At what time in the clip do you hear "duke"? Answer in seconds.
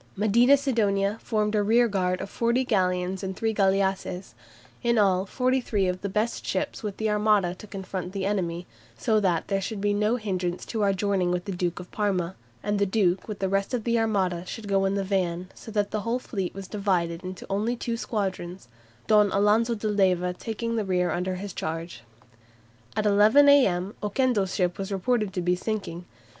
11.51-11.79, 12.87-13.27